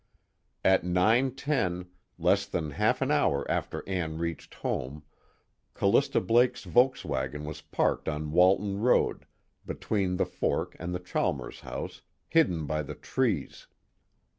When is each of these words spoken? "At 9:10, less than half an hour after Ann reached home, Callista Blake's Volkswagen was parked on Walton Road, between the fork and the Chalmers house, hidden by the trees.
"At 0.65 0.81
9:10, 0.81 1.85
less 2.17 2.47
than 2.47 2.71
half 2.71 3.03
an 3.03 3.11
hour 3.11 3.45
after 3.51 3.87
Ann 3.87 4.17
reached 4.17 4.55
home, 4.55 5.03
Callista 5.75 6.19
Blake's 6.19 6.63
Volkswagen 6.65 7.45
was 7.45 7.61
parked 7.61 8.09
on 8.09 8.31
Walton 8.31 8.79
Road, 8.79 9.27
between 9.63 10.15
the 10.17 10.25
fork 10.25 10.75
and 10.79 10.95
the 10.95 10.99
Chalmers 10.99 11.59
house, 11.59 12.01
hidden 12.31 12.65
by 12.65 12.81
the 12.81 12.95
trees. 12.95 13.67